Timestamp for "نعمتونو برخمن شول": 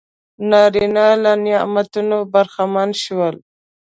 1.45-3.35